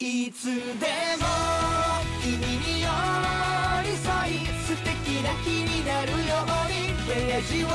[0.00, 0.58] いつでも
[2.20, 2.88] 君に寄
[3.84, 6.18] り添い素敵な日になるよう
[6.68, 7.68] にページを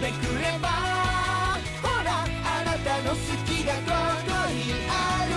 [0.00, 0.68] めくれば
[1.82, 3.80] ほらあなたの好きがこ
[4.24, 5.32] こにある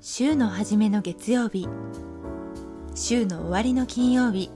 [0.00, 1.66] 週の初めの月曜日。
[3.04, 4.48] 週の終わりの金曜日。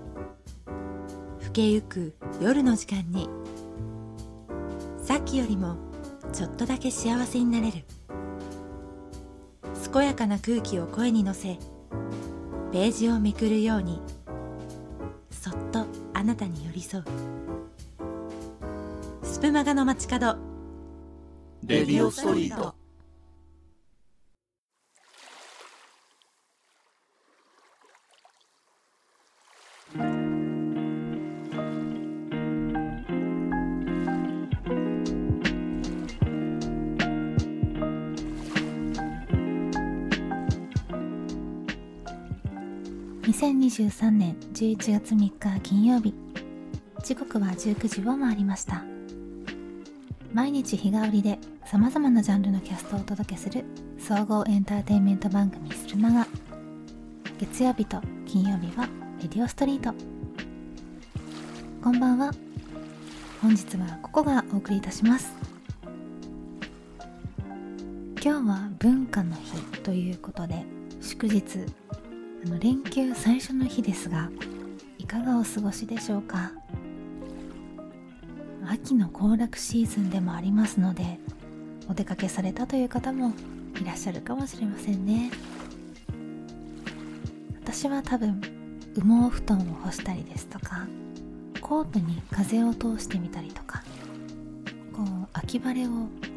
[1.41, 3.29] 更けゆく夜の時間に。
[5.03, 5.77] さっきよりも
[6.33, 7.85] ちょっとだけ幸せになれる。
[9.93, 11.59] 健やかな空気を声に乗せ
[12.71, 14.01] ページをめくるように
[15.33, 15.85] そっと
[16.15, 17.05] あなたに寄り添う。
[19.25, 20.37] スプマガの街角。
[21.65, 22.77] レディオストリート。
[43.37, 46.15] 2023年11月3日金曜日。
[47.05, 48.83] 時刻は19時を回りました。
[50.33, 53.67] 毎日日替わりで様々なジャンルのキャストをお届けする
[53.99, 56.27] 総合エンターテインメント番組スルマガ
[57.39, 58.89] 月曜日と金曜日は
[59.21, 59.93] レディオストリート。
[61.85, 62.33] こんばんは。
[63.43, 65.35] 本日はここがお送りいたします。
[68.25, 70.65] 今日は文化の日ということで
[71.03, 71.45] 祝日
[72.61, 74.31] 連休最初の日ですが
[74.99, 76.53] いかがお過ごしでしょうか？
[78.69, 81.19] 秋の行楽シーズンでもありますので
[81.89, 83.33] お出かけされたという方も
[83.81, 85.31] いらっしゃるかもしれませんね。
[87.63, 88.41] 私は多分
[88.97, 90.87] 羽毛布団を干したりですとか
[91.61, 93.83] コートに風を通してみたりとか
[94.93, 95.91] こう秋晴れを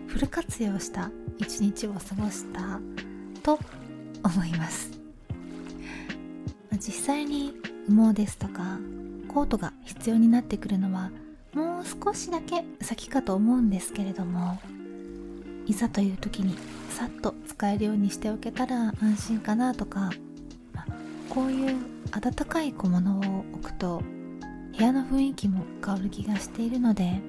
[0.08, 2.80] フル活用した一日を過ごした
[3.42, 3.58] と
[4.24, 4.99] 思います。
[7.10, 7.54] 際に
[7.88, 8.78] 羽毛ですとか
[9.30, 11.10] コートが必要になってくるのは
[11.56, 14.60] もう少しだけ先かと思うんですけれども
[15.66, 16.56] いざという時に
[16.92, 20.12] さっと使えるようにしておけたら安心かなとか、
[20.72, 20.86] ま、
[21.30, 21.78] こういう
[22.12, 24.04] 温かい小物を置くと
[24.78, 27.20] 部屋の雰囲気も変わる気がしているので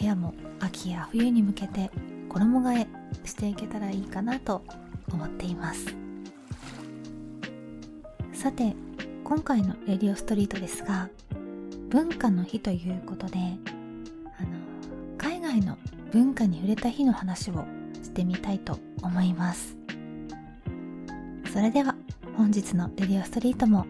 [0.00, 1.92] 部屋も秋や冬に向けて
[2.28, 2.88] 衣替え
[3.24, 4.64] していけたらいいかなと
[5.12, 6.01] 思っています。
[8.42, 8.74] さて
[9.22, 11.08] 今回の「レディオストリート」ですが
[11.90, 13.38] 文化の日ということで
[14.36, 14.48] あの
[15.16, 15.78] 海外の
[16.10, 17.64] 文化に触れた日の話を
[18.02, 19.76] してみたいと思います。
[21.52, 21.94] それでは
[22.36, 23.86] 本日の「レディオストリート」も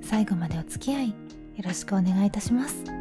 [0.00, 1.14] 最後までお付き合いよ
[1.64, 2.97] ろしくお願いいたします。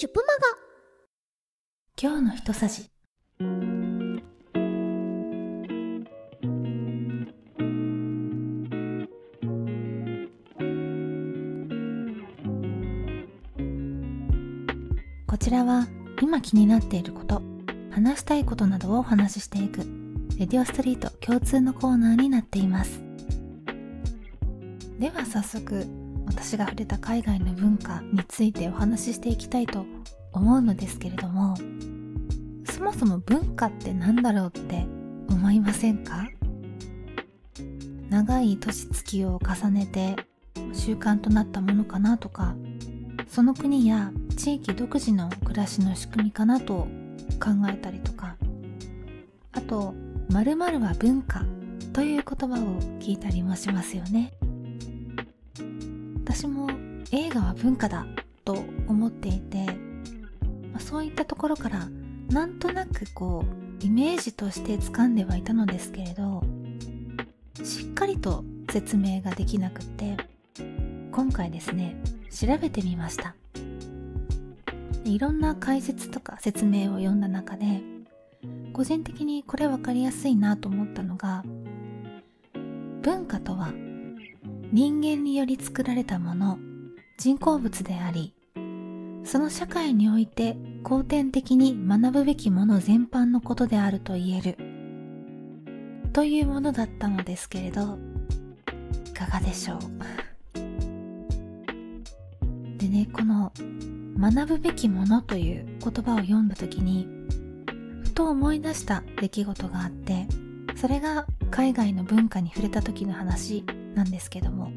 [0.00, 0.24] シュプマ
[2.00, 2.88] 今日の一さじ。
[15.26, 15.86] こちらは
[16.22, 17.42] 今気になっていること。
[17.90, 19.80] 話したいことなどをお話ししていく。
[20.38, 23.02] レディオストリート共通のコーナーになっています。
[24.98, 25.99] では早速
[26.30, 29.84] 私が触れた海外の文化についてお話ししていきたいと
[30.32, 31.56] 思うのですけれども
[32.64, 34.86] そもそも文化って何だろうって
[35.28, 36.28] 思いませんか？
[38.08, 40.16] 長い年月を重ねて
[40.72, 42.54] 習慣となったものかなとか
[43.28, 46.86] その国や地域独自の暮らしの仕組みかなと
[47.38, 48.36] 考えたりとか
[49.52, 49.94] あと
[50.30, 51.44] 「〇〇は文化」
[51.92, 54.32] という言葉を聞いたりもしますよね。
[56.32, 56.70] 私も
[57.10, 58.06] 映画は文化だ
[58.44, 58.52] と
[58.86, 59.66] 思っていて、
[60.70, 61.88] まあ、そういったところから
[62.28, 63.44] なんとなくこ
[63.82, 66.44] うイメージとして掴んではいたのですけれど
[67.64, 70.16] しっかりと説明ができなくって
[71.10, 72.00] 今回ですね
[72.30, 73.34] 調べてみました。
[75.04, 77.82] いろんな解説とか説明を読んだ中で
[78.72, 81.42] 個人的にこれ分かりやすいなと思ったのが
[83.02, 83.72] 文化とは
[84.72, 86.58] 人間により作られたもの
[87.18, 88.32] 人工物であり
[89.24, 94.56] その社会において後天的に学ぶべきもの全般のことであると言える
[96.12, 97.98] というものだったのですけれど
[99.08, 99.78] いかがでしょう？
[102.78, 103.52] でねこの
[104.18, 107.08] 「学ぶべきもの」という言葉を読んだ時に
[108.04, 110.28] ふと思い出した出来事があって
[110.76, 113.64] それが海外の文化に触れた時の話。
[113.94, 114.72] なんですけども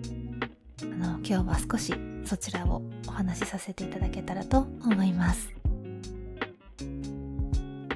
[0.81, 1.93] あの今日は少し
[2.25, 5.53] そちらをお話しさせていただけたらと思います。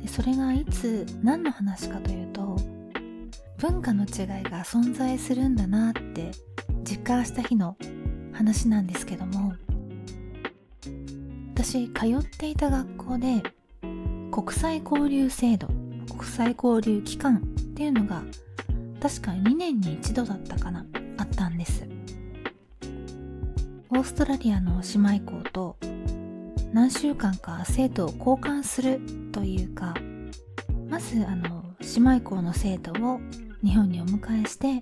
[0.02, 2.58] でそれがいつ何の話かというと
[3.58, 6.32] 文化の違いが存在するんだなって
[6.84, 7.76] 実感した日の
[8.34, 9.54] 話なんですけども
[11.56, 13.44] 私通っていた学校で
[14.32, 15.68] 国際交流制度
[16.18, 17.40] 国際交流機関っ
[17.74, 18.24] ていうのが
[19.02, 20.86] 確か2年に一度だったかな。
[21.18, 21.88] あったんです。
[23.90, 25.78] オーストラリアの姉妹校と
[26.74, 29.00] 何週間か生徒を交換する
[29.32, 29.94] というか
[30.90, 33.20] まずあの姉妹校の生徒を
[33.64, 34.82] 日本にお迎えして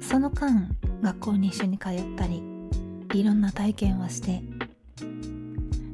[0.00, 0.68] その間
[1.00, 2.42] 学校に一緒に通ったり
[3.14, 4.42] いろんな体験をして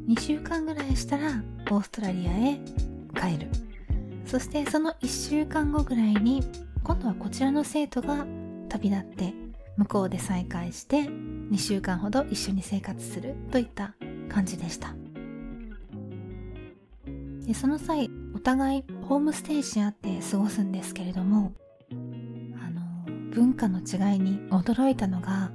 [0.09, 2.59] 2週間ぐらいしたらオーストラリアへ
[3.15, 3.49] 帰る。
[4.25, 6.43] そしてその1週間後ぐらいに
[6.83, 8.27] 今度はこちらの生徒が
[8.69, 9.35] 旅立って
[9.77, 13.95] 向こうで再会して2週間ほど一緒に生活するといった
[14.29, 14.95] 感じでした。
[17.47, 21.55] でその際お互いホームステイし合って過ごすんですけれども
[21.91, 22.83] あの
[23.31, 25.51] 文化の違いに驚いたのが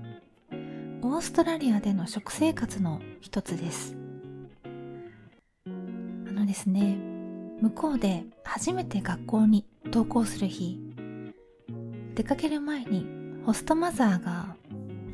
[1.03, 3.95] オーストラリアでの食生活の一つです。
[5.65, 5.69] あ
[6.31, 6.97] のですね
[7.61, 10.82] 向こうで初めて学校に登校する日
[12.15, 13.05] 出かける前に
[13.45, 14.55] ホストマザーが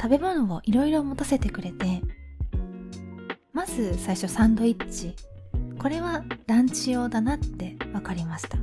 [0.01, 2.01] 食べ物をいろいろ持たせてくれて
[3.54, 5.16] まず最初サンドイッチ。
[5.78, 8.57] これはランチ用だなって分かりました、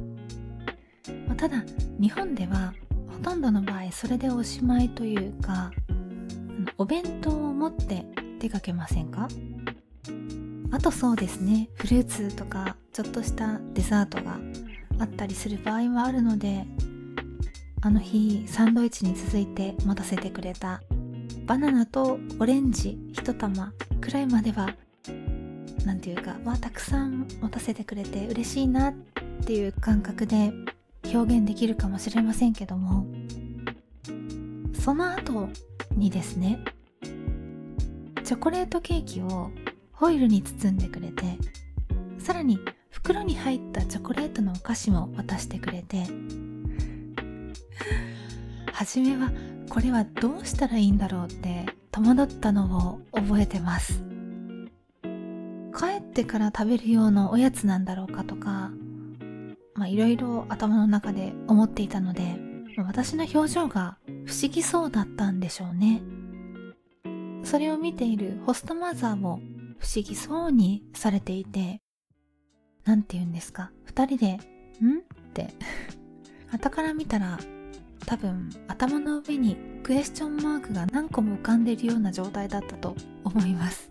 [1.27, 1.65] ま、ただ
[1.99, 2.75] 日本では
[3.11, 5.71] ほとんどの場合それでおしまいというか
[6.77, 8.05] お弁当を持って
[8.39, 9.29] 出かけませんか？
[10.71, 14.39] あとそうですねフルーツとかちょっとしたデザートが
[14.99, 16.67] あったりする場合もあるので
[17.83, 20.83] あの日サンドイッチに続いて待たせてくれた
[21.47, 24.75] バナナとオレンジ1玉くらいまでは
[25.85, 28.95] 何ていうかわたくさん持たせてくれて嬉しいなっ
[29.45, 30.53] ていう感覚で
[31.13, 33.07] 表現できるかもしれませんけども
[34.83, 35.49] その後
[35.93, 36.59] にですね
[38.25, 39.51] チョコレートケーキを
[39.93, 41.39] ホイルに包んでくれて
[42.19, 42.59] さらに
[42.91, 46.07] 袋に入ったチョコレートのお菓子も渡してくれて
[48.73, 49.31] 初めは
[49.69, 54.03] これはどうしたらいいんだろうって戸惑ったのを覚えてます。
[55.77, 58.71] 帰ってから食べるようなおやつなんだろうかとか
[59.75, 62.37] まあいろいろ頭の中で思っていたので
[62.79, 66.03] 私の表情が不思議そうだったんでしょうね。
[67.45, 69.41] それを見ているホストマザーも
[69.79, 71.81] 不思議そうにされていて
[72.85, 73.71] 何て言うんですか？
[73.85, 74.33] 二人で
[74.85, 75.03] 「ん?」っ
[75.35, 75.49] て。
[76.51, 77.39] 傍から見たら
[78.07, 83.91] 多分頭の上にクエスチョンマークが何個も浮かんでいるような状態だったと思います。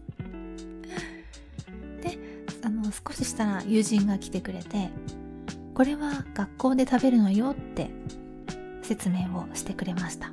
[2.02, 2.18] で
[2.64, 4.90] あの少ししたら友人が来てくれて
[5.74, 7.92] これは学校で食べるのよって
[8.82, 10.32] 説明をしてくれました。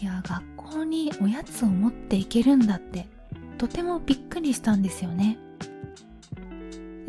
[0.00, 3.08] いや学校におやつを持っていけるんだって
[3.56, 5.38] とてもびっくりしたんですよね。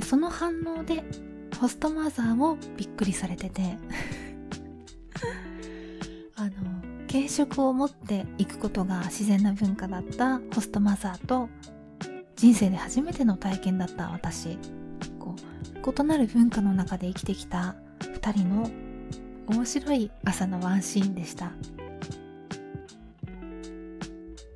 [0.02, 1.04] その反応で
[1.60, 3.78] ホストマザーもびっくりされてて。
[7.12, 11.50] 軽食を持っていくことが自然な文化だったホストマザーと
[12.36, 14.58] 人生で初めての体験だった私。
[15.20, 18.70] こう異なる文化の中で生きてきた2人の
[19.48, 21.52] 面白い朝のワンシーンでした、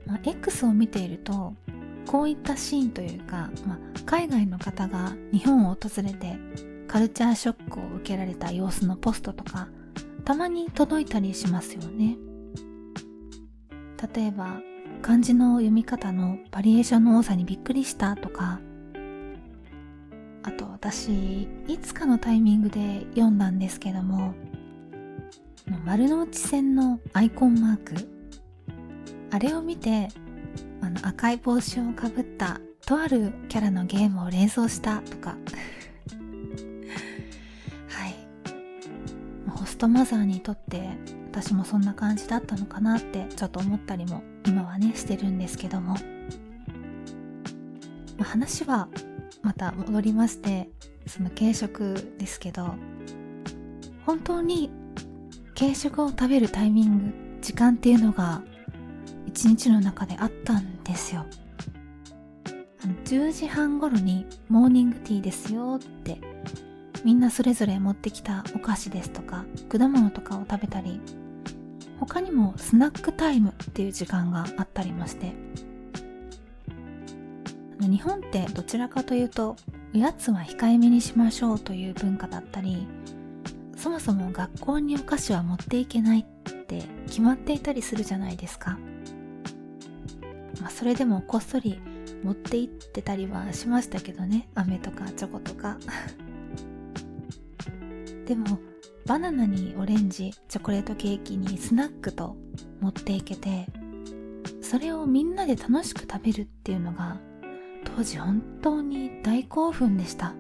[0.05, 1.53] まあ、X を見ていると
[2.05, 6.37] こういったシーンというか、まあ、海外の方が日本を訪れて
[6.87, 9.67] カルチャーショックを受けられた様子のポストとか
[10.25, 12.17] たまに届いたりしますよね。
[14.15, 14.59] 例えば
[15.01, 18.59] 漢字の読み方のバリエーションの多さにびっくりしたとか
[20.43, 24.33] あと私いつかのタイミングで読んだんですけども
[25.85, 27.93] 丸の内線のアイコンマーク
[29.31, 30.09] あれを見て
[30.81, 35.37] あの赤い帽子をかぶったとあるキャラのゲームを連想したとか
[37.87, 38.15] はい。
[39.49, 40.89] ホストマザーにとって
[41.33, 45.95] 私もそんな感じだったのかなってちょっと思ったりも今はねしてるんですけども、
[48.19, 48.87] ま、話は
[49.41, 50.69] また戻りまして
[51.07, 52.75] その軽食ですけど
[54.05, 54.69] 本当に
[55.57, 58.43] 軽食を食べるタイミング時間っていうのが
[59.25, 61.25] 一日の中であったんですよ。
[63.05, 66.19] 10時半頃にモーニングティーですよって
[67.03, 71.01] みんなそれぞれ持ってきたお菓子ですとか果物とかを食べたり
[71.99, 75.33] 他にもスナックタイムっていう時間があったりまして。
[77.79, 79.57] 日本ってどちらかというと
[79.93, 82.87] おやつは控えめにしましょうという文化だったり
[83.75, 86.23] そもそも学校にお菓子は持っていけないっ
[86.65, 88.77] て決まっていたりするじゃないですか、
[90.61, 91.81] まあ、それでもこっそり
[92.23, 94.47] 持って行ってたりはしましたけどね。
[94.55, 95.77] 飴とかチョコとか。
[98.25, 98.59] でも
[99.05, 102.37] バナナにオレンジチョコレートケーキにスナックと
[102.79, 103.67] 持っていけて
[104.61, 107.19] それをみんなで楽しく食べるっていうのが
[107.83, 110.33] 当時本当に大興奮でした。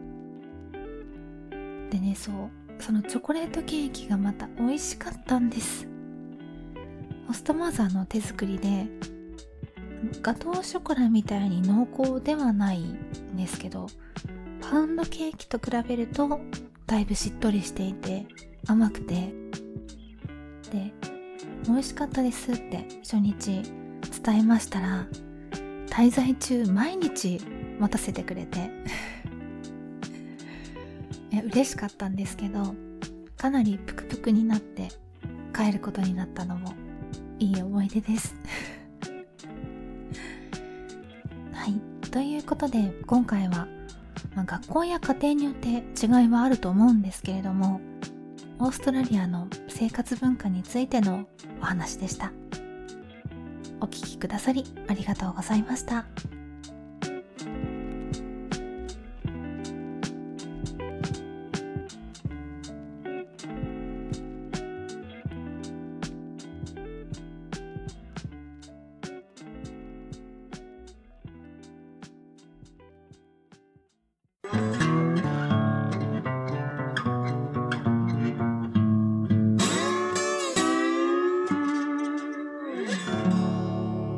[1.89, 5.87] でねそうそのチョコレートケーキがまた美味しかったんです。
[7.27, 8.87] ホストマザーの手作りで
[10.21, 13.87] ガトーショコラみたいに濃厚ではないんですけど
[14.61, 16.39] パウンドケーキと比べると
[16.85, 18.25] だいぶしっとりしていて
[18.67, 19.33] 甘くて。
[20.71, 20.91] で
[21.67, 23.61] 美味しかったですって初日
[24.23, 25.07] 伝えましたら
[25.87, 27.39] 滞在中毎日
[27.79, 28.71] 持たせてくれて。
[31.31, 32.75] いや嬉しかったんですけど
[33.37, 34.89] かなりプクプクになって
[35.53, 36.73] 帰ることになったのも
[37.39, 38.35] いい思い出です。
[41.51, 41.81] はい。
[42.09, 43.67] ということで今回は、
[44.35, 47.81] まあ、学校や家庭によって違いはあると思うんですけれども
[48.59, 51.27] オーストラリアの生活文化についての
[51.61, 52.31] お話でした
[53.79, 56.05] お聴きくださりありがとうございました。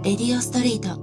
[0.06, 1.02] レディオストリート。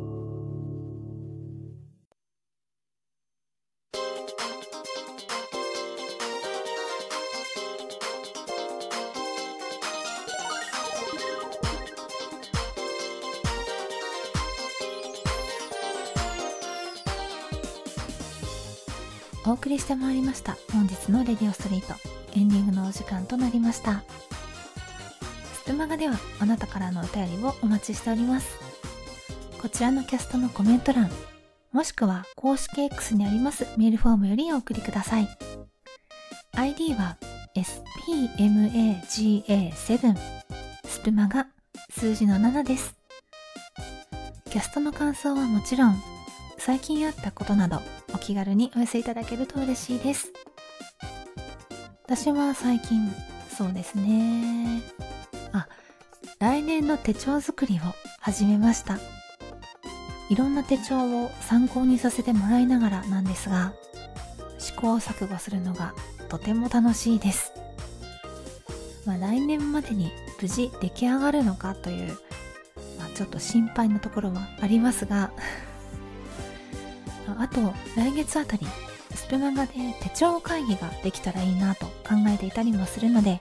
[19.44, 20.56] お送りしてまいりました。
[20.72, 21.94] 本日のレディオストリート。
[22.38, 24.04] エンディングのお時間となりました。
[25.54, 28.71] スプマガではあなたからのお便りをお待ちしております。
[29.62, 31.08] こちらのキャストのコメント欄
[31.70, 35.28] もしくは公式 X にありますメールフォームよりお送りください。
[36.50, 37.16] ID は
[37.54, 40.16] spmaga7
[40.84, 41.46] スプマガ
[41.90, 42.96] 数字の7です。
[44.50, 46.02] キャストの感想はもちろん
[46.58, 47.80] 最近あったことなど
[48.12, 50.32] お気軽にお寄せいただけると嬉しいです。
[52.02, 53.14] 私は最近
[53.48, 54.82] そうですね。
[55.52, 55.68] あ
[56.40, 57.78] 来年の手帳作りを
[58.18, 58.98] 始めました。
[60.32, 63.74] いろんな手帳を参考にさせてもらいながらなんですが
[64.58, 65.92] 試行錯誤するのが
[66.30, 67.52] とても楽しいです。
[69.04, 70.10] まあ、来年までに
[70.40, 72.16] 無事出来上がるのかという、
[72.98, 75.32] まあ、ちょっと心配なところはありますが
[77.36, 78.66] あと来月あたり
[79.14, 83.38] スプマガで手帳会議ができたらいいなと考えていたりもするので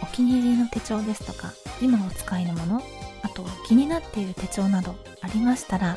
[0.00, 2.82] お気に入りの手帳ですとか今お使いのもの
[3.22, 5.96] あと気になっている手帳などありましたら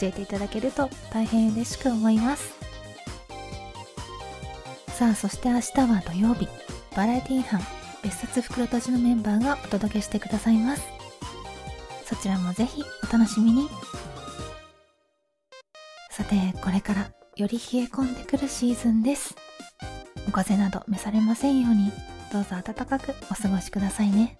[0.00, 2.54] 教えていただけると大変嬉しく思います。
[4.88, 6.48] さあそして明日は土曜日。
[6.94, 7.60] バラエティー班
[8.04, 10.82] 別冊袋とじのメンバーがお届けしてくださいます。
[12.04, 13.68] そちらもぜひお楽しみに。
[16.10, 19.34] さてこれからより冷え込んでくるシーズンです。
[20.28, 21.90] お風邪など召されませんように。
[22.32, 24.38] どうぞ暖かくお過ごしくださいね。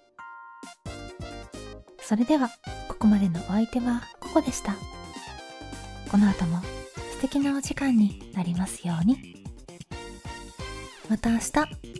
[2.07, 2.51] それでは
[2.89, 4.77] ここまでのお相手はココでした。
[6.11, 6.61] この後も
[7.15, 9.43] 素敵なお時間になりますように。
[11.09, 11.94] また明日。